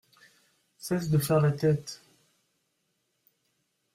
Cesse 0.79 1.11
de 1.11 1.19
faire 1.19 1.39
la 1.41 1.51
tête! 1.51 2.01